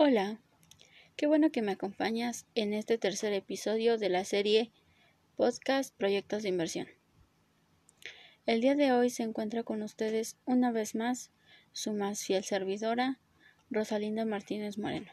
[0.00, 0.38] Hola,
[1.16, 4.70] qué bueno que me acompañas en este tercer episodio de la serie
[5.34, 6.86] Podcast Proyectos de Inversión.
[8.46, 11.32] El día de hoy se encuentra con ustedes una vez más
[11.72, 13.18] su más fiel servidora,
[13.70, 15.10] Rosalinda Martínez Moreno.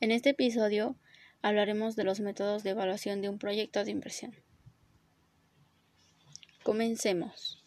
[0.00, 0.96] En este episodio
[1.40, 4.34] hablaremos de los métodos de evaluación de un proyecto de inversión.
[6.64, 7.62] Comencemos.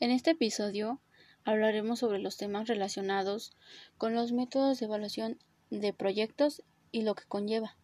[0.00, 0.98] En este episodio
[1.44, 3.52] hablaremos sobre los temas relacionados
[3.98, 7.76] con los métodos de evaluación de proyectos y lo que conlleva,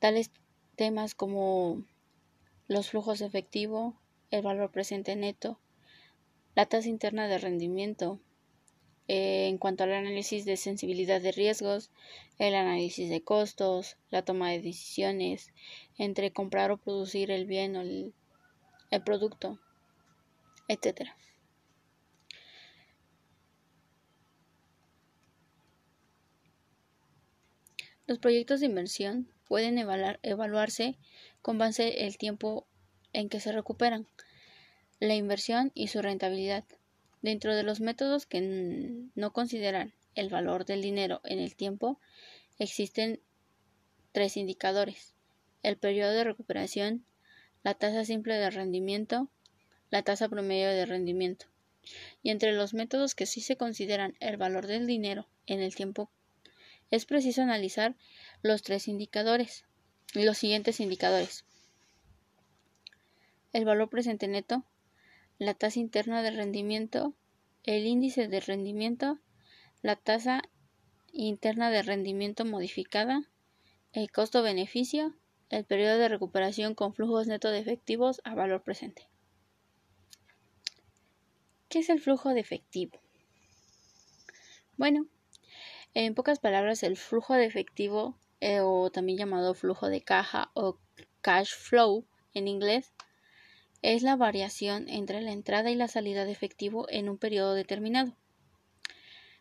[0.00, 0.32] tales
[0.74, 1.84] temas como
[2.66, 3.96] los flujos de efectivo,
[4.32, 5.60] el valor presente neto,
[6.56, 8.18] la tasa interna de rendimiento,
[9.06, 11.92] eh, en cuanto al análisis de sensibilidad de riesgos,
[12.40, 15.52] el análisis de costos, la toma de decisiones
[15.98, 18.12] entre comprar o producir el bien o el,
[18.90, 19.60] el producto,
[20.68, 21.10] etc.
[28.06, 30.96] Los proyectos de inversión pueden evaluarse
[31.42, 32.66] con base en el tiempo
[33.12, 34.06] en que se recuperan,
[35.00, 36.64] la inversión y su rentabilidad.
[37.20, 38.40] Dentro de los métodos que
[39.14, 42.00] no consideran el valor del dinero en el tiempo,
[42.58, 43.20] existen
[44.12, 45.14] tres indicadores.
[45.62, 47.04] El periodo de recuperación,
[47.62, 49.28] la tasa simple de rendimiento,
[49.90, 51.46] la tasa promedio de rendimiento.
[52.22, 56.10] Y entre los métodos que sí se consideran el valor del dinero en el tiempo
[56.90, 57.96] es preciso analizar
[58.42, 59.64] los tres indicadores,
[60.14, 61.44] los siguientes indicadores.
[63.52, 64.64] El valor presente neto,
[65.38, 67.14] la tasa interna de rendimiento,
[67.64, 69.18] el índice de rendimiento,
[69.82, 70.42] la tasa
[71.12, 73.22] interna de rendimiento modificada,
[73.92, 75.14] el costo-beneficio,
[75.50, 79.08] el periodo de recuperación con flujos netos de efectivos a valor presente.
[81.68, 82.98] ¿Qué es el flujo de efectivo?
[84.78, 85.06] Bueno,
[85.92, 90.78] en pocas palabras, el flujo de efectivo, eh, o también llamado flujo de caja o
[91.20, 92.94] cash flow en inglés,
[93.82, 98.16] es la variación entre la entrada y la salida de efectivo en un periodo determinado.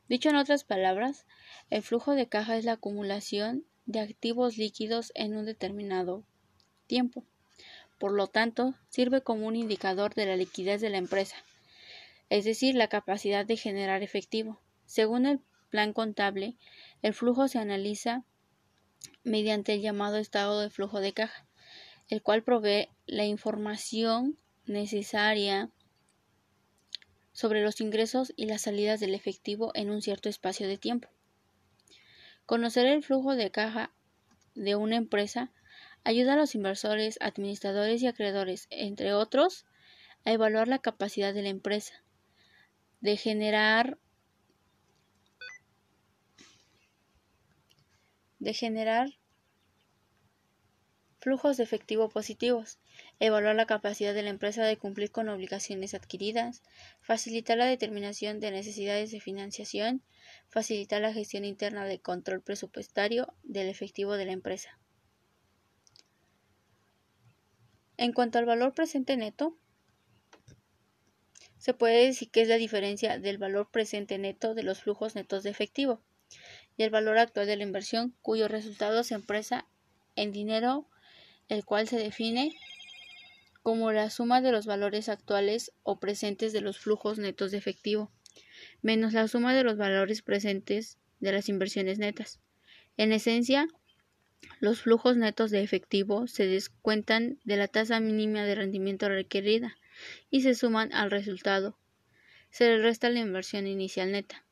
[0.10, 1.26] Dicho en otras palabras,
[1.70, 6.26] el flujo de caja es la acumulación de activos líquidos en un determinado
[6.88, 7.24] tiempo.
[7.98, 11.38] Por lo tanto, sirve como un indicador de la liquidez de la empresa,
[12.30, 14.60] es decir, la capacidad de generar efectivo.
[14.86, 15.40] Según el
[15.70, 16.56] plan contable,
[17.02, 18.24] el flujo se analiza
[19.24, 21.46] mediante el llamado estado de flujo de caja,
[22.10, 25.70] el cual provee la información necesaria
[27.32, 31.10] sobre los ingresos y las salidas del efectivo en un cierto espacio de tiempo.
[32.46, 33.94] Conocer el flujo de caja
[34.56, 35.52] de una empresa
[36.04, 39.66] ayuda a los inversores, administradores y acreedores, entre otros,
[40.26, 42.04] a evaluar la capacidad de la empresa
[43.02, 43.98] de generar
[48.40, 49.10] de generar
[51.20, 52.80] flujos de efectivo positivos,
[53.20, 56.64] evaluar la capacidad de la empresa de cumplir con obligaciones adquiridas,
[57.02, 60.04] facilitar la determinación de necesidades de financiación,
[60.48, 64.80] facilitar la gestión interna de control presupuestario del efectivo de la empresa.
[67.98, 69.58] En cuanto al valor presente neto,
[71.68, 75.44] se puede decir que es la diferencia del valor presente neto de los flujos netos
[75.44, 76.02] de efectivo
[76.78, 79.68] y el valor actual de la inversión, cuyo resultado se expresa
[80.16, 80.88] en dinero,
[81.50, 82.56] el cual se define
[83.64, 88.14] como la suma de los valores actuales o presentes de los flujos netos de efectivo,
[88.82, 92.40] menos la suma de los valores presentes de las inversiones netas.
[92.96, 93.68] En esencia,
[94.62, 99.76] los flujos netos de efectivo se descuentan de la tasa mínima de rendimiento requerida
[100.30, 101.78] y se suman al resultado.
[102.50, 104.46] Se le resta la inversión inicial neta.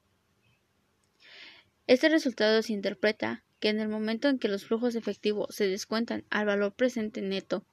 [1.88, 6.26] Este resultado se interpreta que en el momento en que los flujos efectivos se descuentan
[6.30, 7.66] al valor presente neto,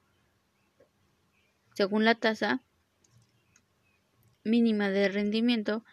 [1.74, 2.62] según la tasa
[4.44, 5.84] mínima de rendimiento,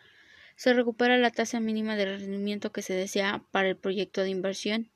[0.56, 4.92] se recupera la tasa mínima de rendimiento que se desea para el proyecto de inversión.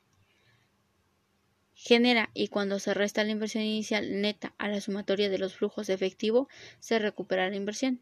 [1.85, 5.88] Genera y cuando se resta la inversión inicial neta a la sumatoria de los flujos
[5.88, 6.47] de efectivo,
[6.80, 8.01] se recupera la inversión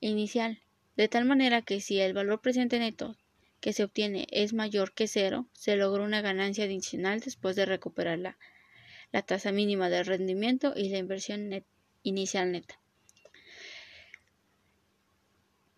[0.00, 0.60] inicial,
[0.94, 3.16] de tal manera que si el valor presente neto
[3.60, 8.18] que se obtiene es mayor que cero, se logra una ganancia adicional después de recuperar
[8.18, 8.36] la,
[9.22, 11.64] tasa mínima de rendimiento y la inversión
[12.02, 12.78] inicial neta.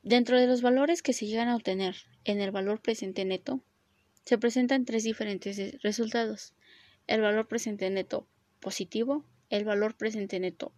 [0.02, 1.94] Dentro de los valores que se llegan a obtener
[2.24, 3.62] en el valor presente neto,
[4.24, 6.52] se presentan tres diferentes resultados.
[7.06, 8.26] El valor presente neto
[8.60, 10.72] positivo, el valor presente neto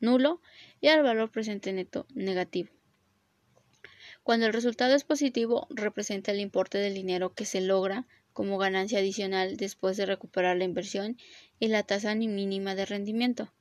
[0.00, 0.40] nulo
[0.80, 2.70] y el valor presente neto negativo.
[4.22, 8.98] Cuando el resultado es positivo, representa el importe del dinero que se logra como ganancia
[8.98, 11.18] adicional después de recuperar la inversión
[11.58, 13.52] y la tasa mínima de rendimiento.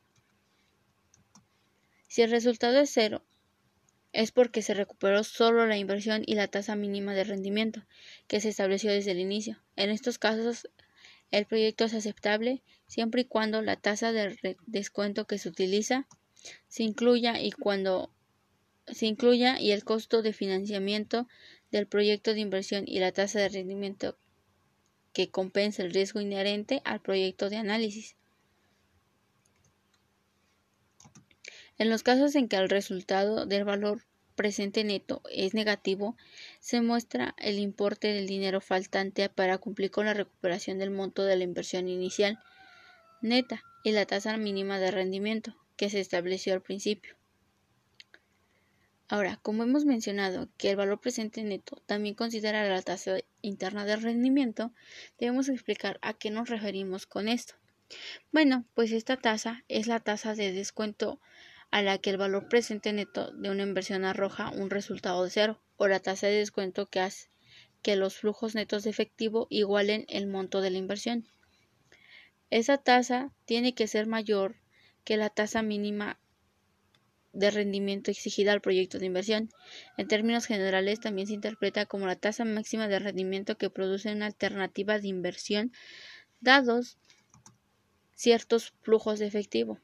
[2.07, 3.24] Si el resultado es cero,
[4.13, 7.86] es porque se recuperó solo la inversión y la tasa mínima de rendimiento
[8.27, 9.63] que se estableció desde el inicio.
[9.75, 10.69] En estos casos,
[11.33, 16.07] el proyecto es aceptable siempre y cuando la tasa de descuento que se utiliza
[16.68, 18.13] se incluya y cuando
[18.85, 21.27] se incluya y el costo de financiamiento
[21.71, 24.15] del proyecto de inversión y la tasa de rendimiento
[25.12, 28.15] que compensa el riesgo inherente al proyecto de análisis.
[31.80, 34.03] En los casos en que el resultado del valor
[34.35, 36.18] presente neto es negativo,
[36.59, 41.38] se muestra el importe del dinero faltante para cumplir con la recuperación del monto de
[41.38, 42.39] la inversión inicial
[43.21, 47.15] neta y la tasa mínima de rendimiento que se estableció al principio.
[49.07, 53.95] Ahora, como hemos mencionado que el valor presente neto también considera la tasa interna de
[53.95, 54.71] rendimiento,
[55.19, 57.56] debemos explicar a qué nos referimos con esto.
[58.31, 61.19] Bueno, pues esta tasa es la tasa de descuento
[61.73, 65.59] a la que el valor presente neto de una inversión arroja un resultado de cero,
[65.75, 67.29] o la tasa de descuento que hace
[67.81, 71.25] que los flujos netos de efectivo igualen el monto de la inversión.
[72.51, 74.57] Esa tasa tiene que ser mayor
[75.03, 76.19] que la tasa mínima
[77.31, 79.49] de rendimiento exigida al proyecto de inversión.
[79.97, 84.27] En términos generales, también se interpreta como la tasa máxima de rendimiento que produce una
[84.27, 85.71] alternativa de inversión
[86.39, 86.99] dados
[88.13, 89.79] ciertos flujos de efectivo.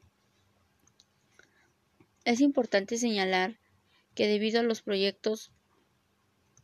[2.24, 3.58] Es importante señalar
[4.14, 5.52] que debido a los proyectos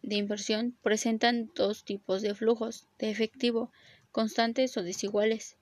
[0.03, 3.73] de inversión presentan dos tipos de flujos de efectivo,
[4.13, 5.57] constantes o desiguales,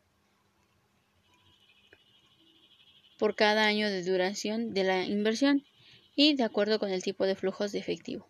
[3.19, 5.65] por cada año de duración de la inversión
[6.17, 8.29] y de acuerdo con el tipo de flujos de efectivo.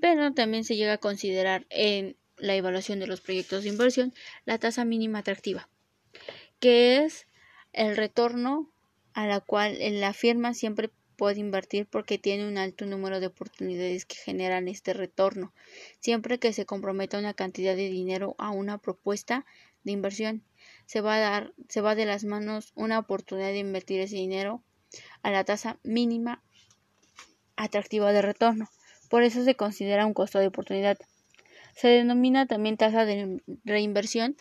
[0.00, 4.14] Pero también se llega a considerar en la evaluación de los proyectos de inversión
[4.44, 5.68] la tasa mínima atractiva,
[6.60, 7.26] que es
[7.72, 8.73] el retorno
[9.14, 14.04] a la cual la firma siempre puede invertir porque tiene un alto número de oportunidades
[14.04, 15.54] que generan este retorno,
[16.00, 19.46] siempre que se comprometa una cantidad de dinero a una propuesta
[19.84, 20.42] de inversión.
[20.86, 24.62] Se va a dar, se va de las manos una oportunidad de invertir ese dinero
[25.22, 26.42] a la tasa mínima
[27.56, 28.68] atractiva de retorno.
[29.08, 30.98] Por eso se considera un costo de oportunidad.
[31.76, 34.36] Se denomina también tasa de reinversión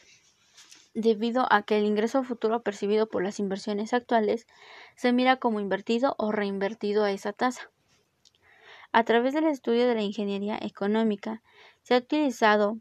[0.93, 4.47] debido a que el ingreso futuro percibido por las inversiones actuales
[4.95, 7.71] se mira como invertido o reinvertido a esa tasa.
[8.91, 11.41] A través del estudio de la ingeniería económica
[11.81, 12.77] se ha utilizado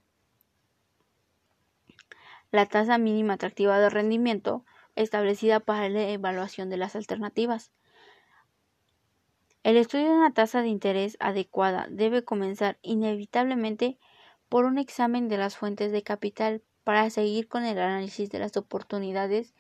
[2.51, 4.65] la tasa mínima atractiva de rendimiento
[4.95, 7.73] establecida para la evaluación de las alternativas.
[9.63, 13.99] El estudio de una tasa de interés adecuada debe comenzar inevitablemente
[14.51, 18.57] por un examen de las fuentes de capital para seguir con el análisis de las
[18.57, 19.55] oportunidades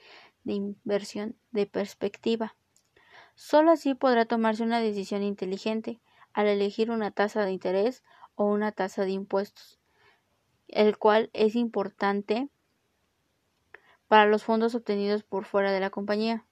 [0.45, 2.57] de inversión de perspectiva.
[3.35, 6.01] Solo así podrá tomarse una decisión inteligente
[6.33, 8.03] al elegir una tasa de interés
[8.35, 9.79] o una tasa de impuestos,
[10.69, 12.49] el cual es importante
[14.09, 16.45] para los fondos obtenidos por fuera de la compañía,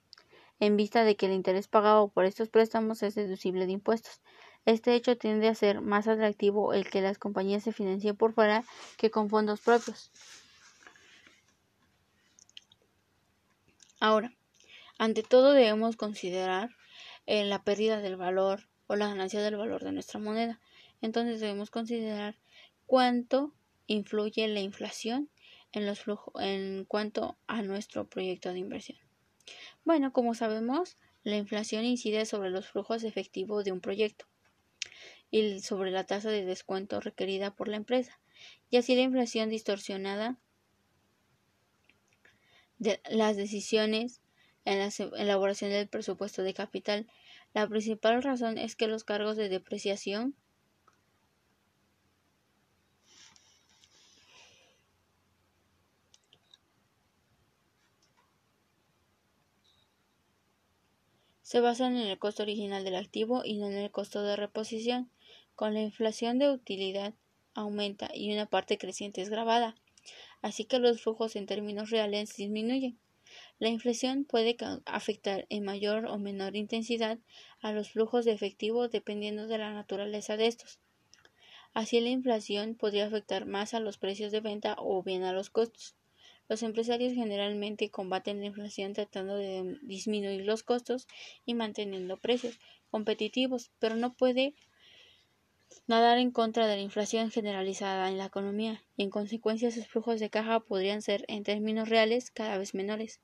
[0.61, 4.21] en vista de que el interés pagado por estos préstamos es deducible de impuestos.
[4.67, 8.65] Este hecho tiende a ser más atractivo el que las compañías se financien por fuera
[8.99, 10.11] que con fondos propios.
[14.01, 14.35] Ahora,
[14.99, 16.71] ante todo debemos considerar
[17.27, 20.59] eh, la pérdida del valor o la ganancia del valor de nuestra moneda.
[21.03, 22.39] Entonces debemos considerar
[22.87, 23.55] cuánto
[23.87, 25.31] influye la inflación
[25.73, 28.99] en los flujos en cuanto a nuestro proyecto de inversión.
[29.85, 34.27] Bueno, como sabemos, la inflación incide sobre los flujos efectivos de un proyecto
[35.31, 38.19] y sobre la tasa de descuento requerida por la empresa.
[38.71, 40.39] Y así la inflación distorsionada
[42.81, 44.21] de las decisiones
[44.65, 47.07] en la elaboración del presupuesto de capital.
[47.55, 50.35] La principal razón es que los cargos de depreciación
[61.43, 65.11] se basan en el costo original del activo y no en el costo de reposición.
[65.55, 67.13] Con la inflación de utilidad
[67.53, 69.77] aumenta y una parte creciente es grabada
[70.43, 72.99] así que los flujos en términos reales disminuyen.
[73.59, 77.19] La inflación puede afectar en mayor o menor intensidad
[77.61, 80.81] a los flujos de efectivo dependiendo de la naturaleza de estos.
[81.73, 85.51] Así la inflación podría afectar más a los precios de venta o bien a los
[85.51, 85.95] costos.
[86.49, 91.07] Los empresarios generalmente combaten la inflación tratando de disminuir los costos
[91.47, 92.59] y manteniendo precios
[92.91, 94.55] competitivos, pero no puede
[95.87, 100.21] nadar en contra de la inflación generalizada en la economía y en consecuencia sus flujos
[100.21, 103.21] de caja podrían ser en términos reales cada vez menores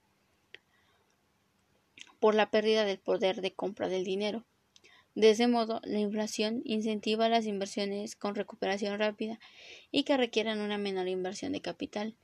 [2.21, 4.45] por la pérdida del poder de compra del dinero.
[5.15, 9.39] De ese modo, la inflación incentiva las inversiones con recuperación rápida
[9.91, 12.15] y que requieran una menor inversión de capital.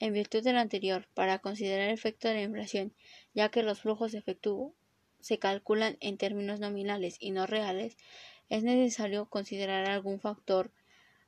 [0.00, 2.94] En virtud de lo anterior, para considerar el efecto de la inflación,
[3.34, 4.74] ya que los flujos de efectivo
[5.20, 7.96] se calculan en términos nominales y no reales,
[8.48, 10.70] es necesario considerar algún factor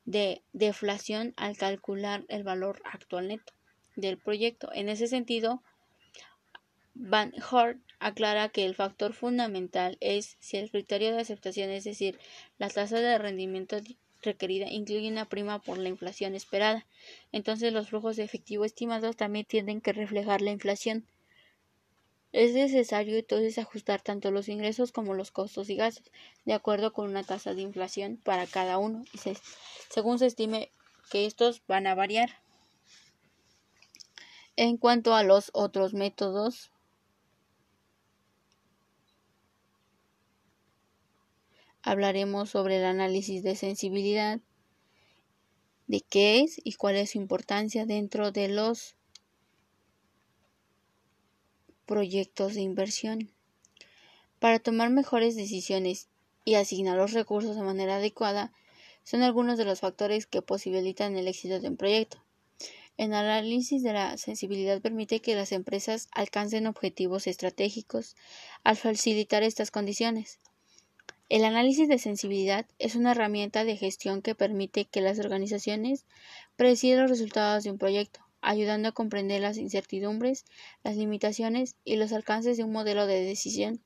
[0.04, 3.52] de deflación al calcular el valor actual neto
[3.96, 4.70] del proyecto.
[4.72, 5.62] En ese sentido,
[6.94, 12.18] Van Hort aclara que el factor fundamental es si el criterio de aceptación, es decir,
[12.58, 13.78] la tasa de rendimiento
[14.22, 16.86] requerida incluye una prima por la inflación esperada.
[17.32, 21.06] Entonces los flujos de efectivo estimados también tienen que reflejar la inflación.
[22.32, 26.12] Es necesario entonces ajustar tanto los ingresos como los costos y gastos
[26.44, 29.04] de acuerdo con una tasa de inflación para cada uno
[29.90, 30.70] según se estime
[31.10, 32.30] que estos van a variar.
[34.56, 36.70] En cuanto a los otros métodos,
[41.82, 44.38] hablaremos sobre el análisis de sensibilidad,
[45.88, 48.96] de qué es y cuál es su importancia dentro de los
[51.90, 53.32] proyectos de inversión.
[54.38, 56.06] Para tomar mejores decisiones
[56.44, 58.52] y asignar los recursos de manera adecuada
[59.02, 62.22] son algunos de los factores que posibilitan el éxito de un proyecto.
[62.96, 68.14] El análisis de la sensibilidad permite que las empresas alcancen objetivos estratégicos
[68.62, 70.38] al facilitar estas condiciones.
[71.28, 76.04] El análisis de sensibilidad es una herramienta de gestión que permite que las organizaciones
[76.54, 80.44] predecidan los resultados de un proyecto, ayudando a comprender las incertidumbres,
[80.82, 83.80] las limitaciones y los alcances de un modelo de decisión,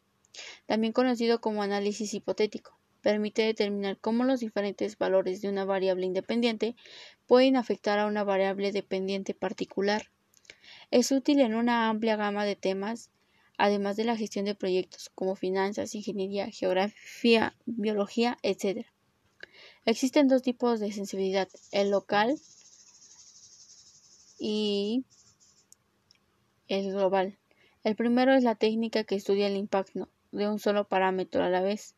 [0.67, 2.79] también conocido como análisis hipotético.
[3.01, 6.75] Permite determinar cómo los diferentes valores de una variable independiente
[7.27, 10.11] pueden afectar a una variable dependiente particular.
[10.91, 13.11] Es útil en una amplia gama de temas
[13.57, 18.87] además de la gestión de proyectos como finanzas, ingeniería, geografía, biología, etc.
[19.85, 22.39] Existen dos tipos de sensibilidad, el local
[24.39, 25.05] y
[26.69, 27.39] el global.
[27.83, 31.61] El primero es la técnica que estudia el impacto de un solo parámetro a la
[31.61, 31.95] vez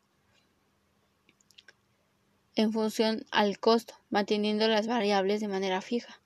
[2.57, 6.19] en función al costo, manteniendo las variables de manera fija.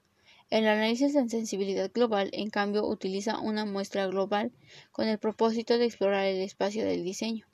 [0.50, 4.52] El análisis de sensibilidad global, en cambio, utiliza una muestra global
[4.92, 7.48] con el propósito de explorar el espacio del diseño.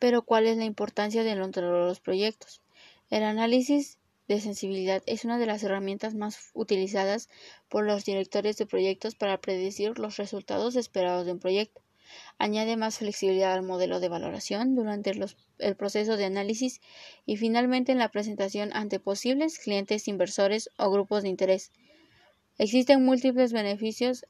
[0.00, 2.62] Pero, ¿cuál es la importancia de los proyectos?
[3.08, 7.28] El análisis de sensibilidad es una de las herramientas más utilizadas
[7.68, 11.82] por los directores de proyectos para predecir los resultados esperados de un proyecto.
[12.38, 15.12] Añade más flexibilidad al modelo de valoración durante
[15.58, 16.80] el proceso de análisis
[17.26, 21.72] y finalmente en la presentación ante posibles clientes inversores o grupos de interés.
[22.58, 24.26] Existen múltiples beneficios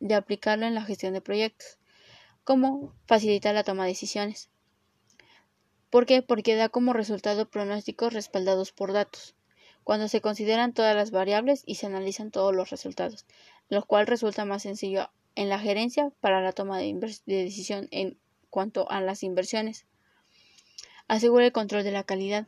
[0.00, 1.78] de aplicarlo en la gestión de proyectos,
[2.44, 4.50] como facilitar la toma de decisiones.
[5.90, 6.22] ¿Por qué?
[6.22, 9.34] Porque da como resultado pronósticos respaldados por datos,
[9.82, 13.26] cuando se consideran todas las variables y se analizan todos los resultados,
[13.68, 16.94] lo cual resulta más sencillo en la gerencia para la toma de,
[17.26, 18.18] decisión en
[18.50, 19.86] cuanto a las inversiones.
[21.08, 22.46] Asegura el control de la calidad,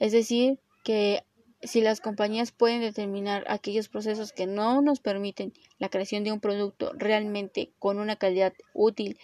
[0.00, 1.24] es decir, que
[1.62, 6.40] si las compañías pueden determinar aquellos procesos que no nos permiten la creación de un
[6.40, 9.18] producto realmente con una calidad útil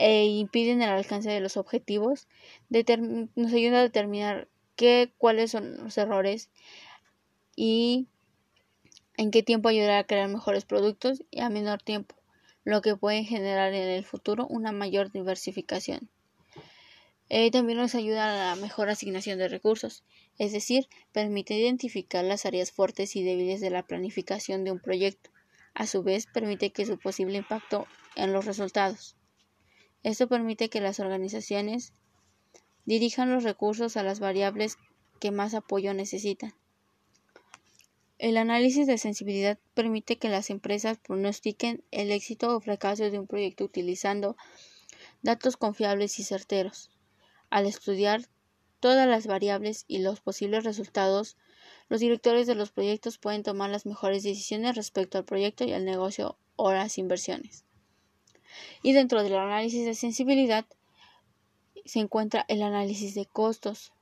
[0.00, 2.26] e impiden el alcance de los objetivos,
[2.70, 6.48] nos ayuda a determinar qué, cuáles son los errores
[7.54, 8.08] y
[9.18, 12.14] en qué tiempo ayudará a crear mejores productos y a menor tiempo,
[12.64, 16.08] lo que puede generar en el futuro una mayor diversificación.
[17.28, 20.02] Eh, también nos ayuda a la mejor asignación de recursos,
[20.38, 25.30] es decir, permite identificar las áreas fuertes y débiles de la planificación de un proyecto.
[25.74, 29.14] A su vez, permite que su posible impacto en los resultados.
[30.02, 31.92] Esto permite que las organizaciones
[32.86, 34.78] dirijan los recursos a las variables
[35.20, 36.54] que más apoyo necesitan.
[38.18, 43.26] El análisis de sensibilidad permite que las empresas pronostiquen el éxito o fracaso de un
[43.26, 44.36] proyecto utilizando
[45.22, 46.90] datos confiables y certeros.
[47.48, 48.28] Al estudiar
[48.78, 51.36] todas las variables y los posibles resultados,
[51.88, 55.84] los directores de los proyectos pueden tomar las mejores decisiones respecto al proyecto y al
[55.84, 57.64] negocio o las inversiones.
[58.82, 60.66] Y dentro del análisis de sensibilidad
[61.84, 63.92] se encuentra el análisis de costos,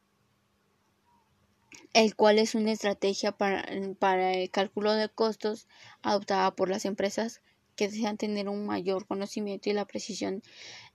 [1.95, 3.67] el cual es una estrategia para,
[3.99, 5.69] para el cálculo de costos
[6.03, 7.41] adoptada por las empresas
[7.77, 10.43] que desean tener un mayor conocimiento y la precisión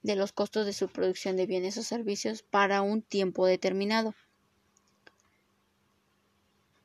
[0.01, 4.13] de los costos de su producción de bienes o servicios para un tiempo determinado.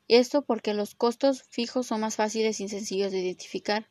[0.09, 3.87] Esto porque los costos fijos son más fáciles y sencillos de identificar.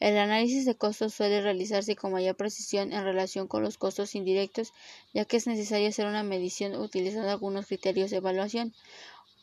[0.00, 4.74] El análisis de costos suele realizarse con mayor precisión en relación con los costos indirectos,
[5.14, 8.74] ya que es necesario hacer una medición utilizando algunos criterios de evaluación.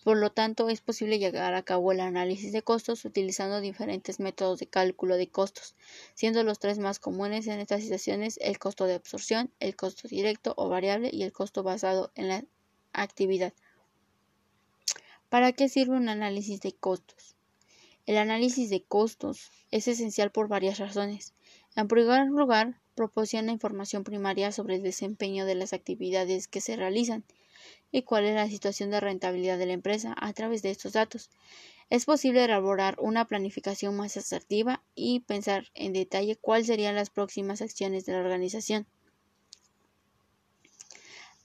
[0.04, 4.60] Por lo tanto, es posible llevar a cabo el análisis de costos utilizando diferentes métodos
[4.60, 5.74] de cálculo de costos,
[6.14, 10.54] siendo los tres más comunes en estas situaciones el costo de absorción, el costo directo
[10.58, 12.46] o variable y el costo basado en la
[12.94, 13.52] actividad.
[15.30, 17.36] ¿Para qué sirve un análisis de costos?
[18.08, 21.36] El análisis de costos es esencial por varias razones.
[21.76, 27.24] En primer lugar, proporciona información primaria sobre el desempeño de las actividades que se realizan
[27.92, 31.30] y cuál es la situación de rentabilidad de la empresa a través de estos datos.
[31.92, 37.62] Es posible elaborar una planificación más asertiva y pensar en detalle cuáles serían las próximas
[37.62, 38.88] acciones de la organización.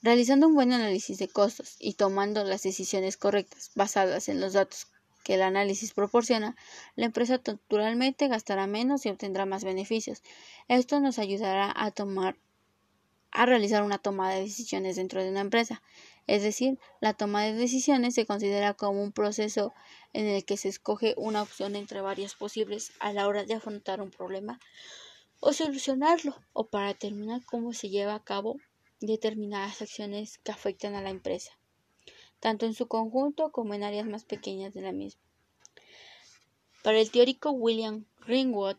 [0.05, 4.89] Realizando un buen análisis de costos y tomando las decisiones correctas basadas en los datos
[5.23, 6.57] que el análisis proporciona,
[6.95, 10.23] la empresa naturalmente gastará menos y obtendrá más beneficios.
[10.69, 12.37] Esto nos ayudará a tomar
[13.31, 15.81] a realizar una toma de decisiones dentro de una empresa.
[16.27, 19.73] Es decir, la toma de decisiones se considera como un proceso
[20.13, 24.03] en el que se escoge una opción entre varias posibles a la hora de afrontar
[24.03, 24.61] un problema
[25.41, 28.59] o solucionarlo o para determinar cómo se lleva a cabo
[29.01, 31.59] determinadas acciones que afectan a la empresa,
[32.41, 35.23] tanto en su conjunto como en áreas más pequeñas de la misma.
[36.83, 38.77] Para el teórico William Ringwood,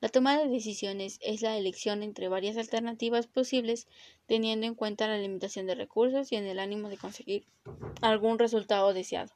[0.00, 3.88] la toma de decisiones es la elección entre varias alternativas posibles
[4.26, 7.46] teniendo en cuenta la limitación de recursos y en el ánimo de conseguir
[8.02, 9.32] algún resultado deseado.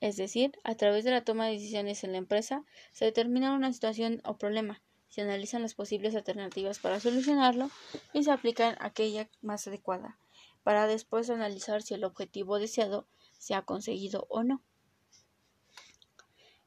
[0.00, 3.72] Es decir, a través de la toma de decisiones en la empresa se determina una
[3.72, 4.82] situación o problema,
[5.16, 7.70] se analizan las posibles alternativas para solucionarlo
[8.12, 10.18] y se aplican aquella más adecuada,
[10.62, 13.06] para después analizar si el objetivo deseado
[13.38, 14.62] se ha conseguido o no.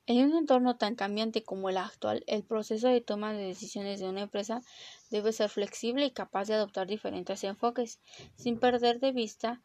[0.08, 4.10] En un entorno tan cambiante como el actual, el proceso de toma de decisiones de
[4.10, 4.64] una empresa
[5.12, 8.00] debe ser flexible y capaz de adoptar diferentes enfoques,
[8.36, 9.62] sin perder de vista,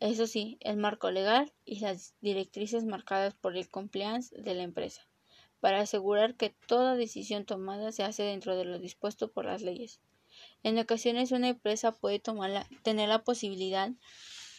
[0.00, 5.06] eso sí, el marco legal y las directrices marcadas por el compliance de la empresa
[5.64, 9.98] para asegurar que toda decisión tomada se hace dentro de lo dispuesto por las leyes.
[10.62, 12.20] En ocasiones una empresa puede
[12.82, 13.90] tener la posibilidad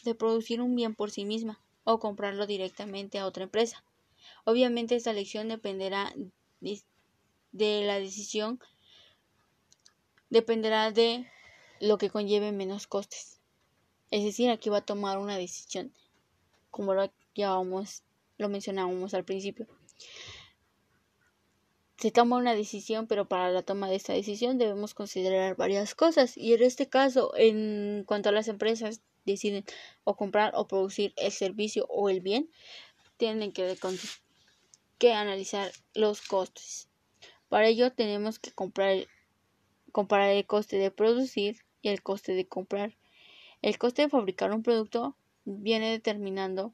[0.03, 3.83] de producir un bien por sí misma o comprarlo directamente a otra empresa.
[4.45, 6.11] Obviamente esta elección dependerá
[7.51, 8.59] de la decisión
[10.31, 11.29] dependerá de
[11.81, 13.39] lo que conlleve menos costes.
[14.09, 15.93] Es decir, aquí va a tomar una decisión,
[16.71, 19.67] como lo, lo mencionábamos al principio
[21.97, 26.37] se toma una decisión, pero para la toma de esta decisión debemos considerar varias cosas.
[26.37, 29.63] Y en este caso, en cuanto a las empresas deciden
[30.03, 32.49] o comprar o producir el servicio o el bien,
[33.17, 33.77] tienen que,
[34.97, 36.89] que analizar los costes.
[37.47, 39.07] Para ello tenemos que comprar,
[39.91, 42.97] comparar el coste de producir y el coste de comprar.
[43.61, 46.73] El coste de fabricar un producto viene determinando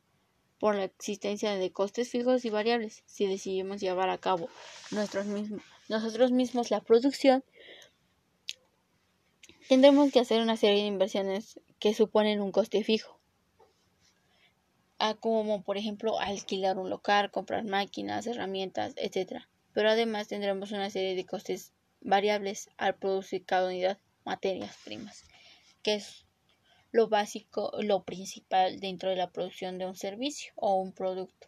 [0.61, 3.01] por la existencia de costes fijos y variables.
[3.07, 4.47] Si decidimos llevar a cabo
[4.91, 5.25] nosotros
[6.31, 7.43] mismos, la producción,
[9.67, 13.19] tendremos que hacer una serie de inversiones que suponen un coste fijo.
[15.19, 19.41] como por ejemplo alquilar un local, comprar máquinas, herramientas, etc.
[19.73, 25.23] Pero además tendremos una serie de costes variables al producir cada unidad materias primas,
[25.81, 26.27] que es
[26.91, 31.47] lo básico, lo principal dentro de la producción de un servicio o un producto.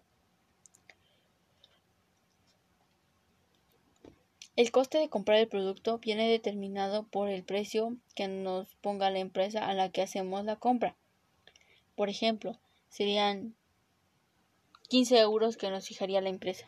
[4.55, 9.19] El coste de comprar el producto viene determinado por el precio que nos ponga la
[9.19, 10.95] empresa a la que hacemos la compra.
[11.95, 13.55] Por ejemplo, serían
[14.89, 16.67] 15 euros que nos fijaría la empresa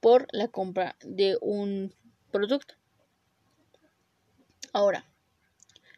[0.00, 1.94] por la compra de un
[2.32, 2.74] producto.
[4.72, 5.07] Ahora,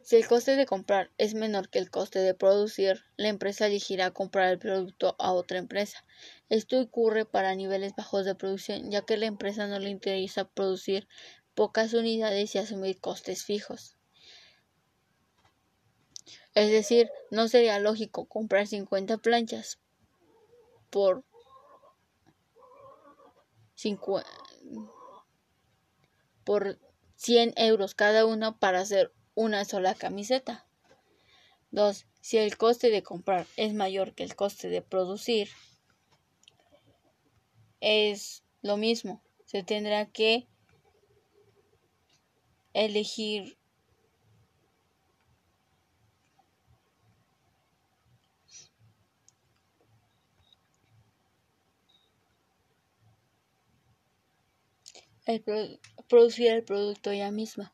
[0.03, 4.11] si el coste de comprar es menor que el coste de producir, la empresa elegirá
[4.11, 6.05] comprar el producto a otra empresa.
[6.49, 11.07] Esto ocurre para niveles bajos de producción, ya que la empresa no le interesa producir
[11.53, 13.95] pocas unidades y asumir costes fijos.
[16.53, 19.79] Es decir, no sería lógico comprar 50 planchas
[20.89, 21.23] por
[27.15, 30.67] 100 euros cada uno para hacer una sola camiseta.
[31.71, 32.05] 2.
[32.21, 35.49] Si el coste de comprar es mayor que el coste de producir,
[37.79, 39.23] es lo mismo.
[39.45, 40.47] Se tendrá que
[42.73, 43.57] elegir
[55.25, 55.43] el
[56.07, 57.73] producir el producto ya misma.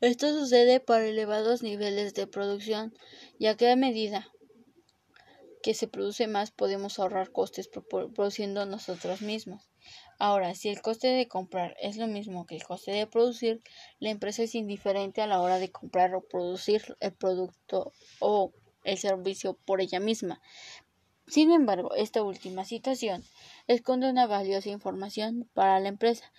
[0.00, 2.94] Esto sucede para elevados niveles de producción,
[3.40, 4.28] ya que a medida
[5.60, 9.68] que se produce más podemos ahorrar costes produciendo nosotros mismos.
[10.20, 13.60] Ahora, si el coste de comprar es lo mismo que el coste de producir,
[13.98, 18.52] la empresa es indiferente a la hora de comprar o producir el producto o
[18.84, 20.40] el servicio por ella misma.
[21.26, 23.24] Sin embargo, esta última situación
[23.66, 26.32] esconde una valiosa información para la empresa,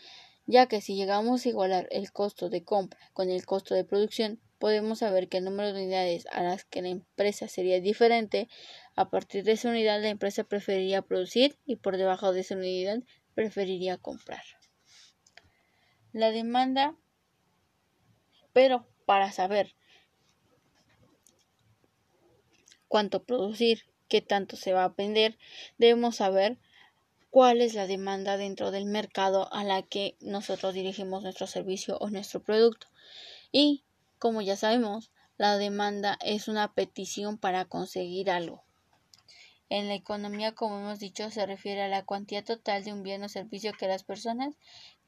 [0.49, 4.41] ya que si llegamos a igualar el costo de compra con el costo de producción,
[4.57, 8.49] podemos saber que el número de unidades a las que la empresa sería diferente.
[8.95, 13.03] A partir de esa unidad, la empresa preferiría producir y por debajo de esa unidad
[13.35, 14.41] preferiría comprar.
[16.13, 16.95] La demanda,
[18.51, 19.75] pero para saber
[22.87, 25.37] cuánto producir, qué tanto se va a vender,
[25.77, 26.57] debemos saber
[27.29, 32.09] cuál es la demanda dentro del mercado a la que nosotros dirigimos nuestro servicio o
[32.09, 32.87] nuestro producto.
[33.51, 33.83] Y,
[34.17, 38.63] como ya sabemos, la demanda es una petición para conseguir algo.
[39.69, 43.23] En la economía, como hemos dicho, se refiere a la cuantía total de un bien
[43.23, 44.55] o servicio que las personas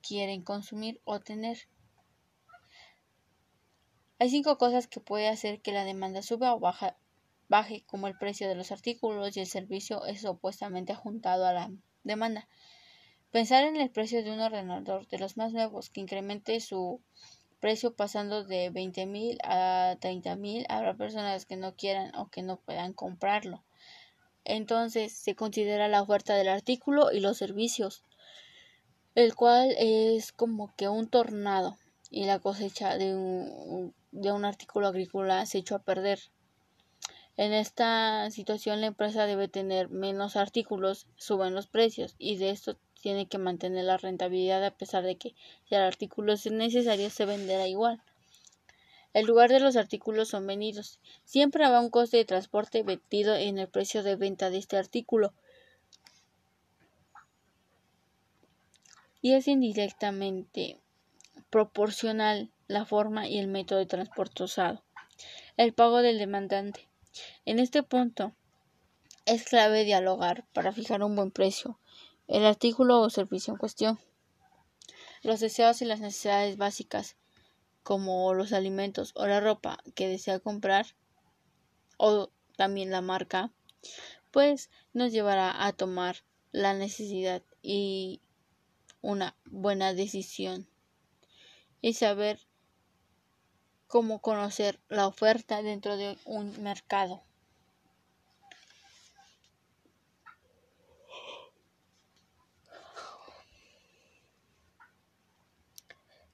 [0.02, 1.68] quieren consumir o tener.
[4.20, 8.48] Hay cinco cosas que puede hacer que la demanda suba o baje, como el precio
[8.48, 11.72] de los artículos y el servicio es opuestamente juntado a la
[12.04, 12.48] demanda.
[13.32, 17.02] Pensar en el precio de un ordenador de los más nuevos que incremente su
[17.62, 22.92] precio pasando de 20.000 a 30.000, habrá personas que no quieran o que no puedan
[22.92, 23.64] comprarlo.
[24.44, 28.04] Entonces se considera la oferta del artículo y los servicios,
[29.16, 31.78] el cual es como que un tornado
[32.10, 36.20] y la cosecha de un, de un artículo agrícola se echó a perder.
[37.38, 42.78] En esta situación la empresa debe tener menos artículos, suben los precios y de esto
[43.02, 45.36] tiene que mantener la rentabilidad a pesar de que
[45.68, 48.02] si el artículo es necesario se venderá igual.
[49.14, 51.00] El lugar de los artículos son vendidos.
[51.26, 55.34] Siempre habrá un coste de transporte metido en el precio de venta de este artículo.
[59.22, 60.80] Y es indirectamente
[61.50, 64.82] proporcional la forma y el método de transporte usado.
[65.58, 66.91] El pago del demandante.
[67.46, 68.34] En este punto
[69.26, 71.80] es clave dialogar para fijar un buen precio,
[72.28, 74.00] el artículo o servicio en cuestión.
[75.22, 77.18] Los deseos y las necesidades básicas,
[77.84, 80.88] como los alimentos o la ropa que desea comprar,
[81.98, 83.52] o también la marca,
[84.32, 86.18] pues nos llevará a tomar
[86.52, 88.22] la necesidad y
[89.02, 90.68] una buena decisión
[91.82, 92.40] y saber
[93.92, 97.22] cómo conocer la oferta dentro de un mercado.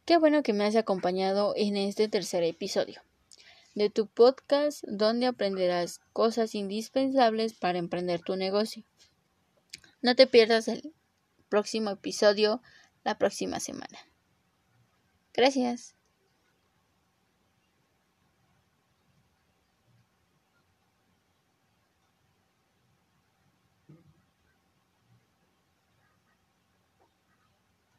[0.05, 3.01] Qué bueno que me has acompañado en este tercer episodio
[3.73, 8.83] de tu podcast donde aprenderás cosas indispensables para emprender tu negocio.
[10.03, 10.93] No te pierdas el
[11.49, 12.61] próximo episodio
[13.03, 13.97] la próxima semana.
[15.33, 15.96] Gracias.